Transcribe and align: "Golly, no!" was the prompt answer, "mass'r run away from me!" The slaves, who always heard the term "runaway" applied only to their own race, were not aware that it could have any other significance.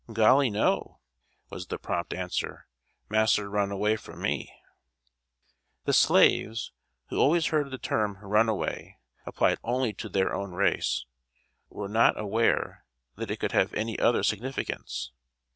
"Golly, 0.11 0.49
no!" 0.49 0.97
was 1.51 1.67
the 1.67 1.77
prompt 1.77 2.11
answer, 2.11 2.65
"mass'r 3.07 3.47
run 3.51 3.69
away 3.69 3.95
from 3.97 4.19
me!" 4.19 4.51
The 5.85 5.93
slaves, 5.93 6.71
who 7.09 7.19
always 7.19 7.45
heard 7.45 7.69
the 7.69 7.77
term 7.77 8.17
"runaway" 8.19 8.97
applied 9.27 9.59
only 9.63 9.93
to 9.93 10.09
their 10.09 10.33
own 10.33 10.53
race, 10.53 11.05
were 11.69 11.87
not 11.87 12.19
aware 12.19 12.83
that 13.17 13.29
it 13.29 13.39
could 13.39 13.51
have 13.51 13.75
any 13.75 13.99
other 13.99 14.23
significance. 14.23 15.11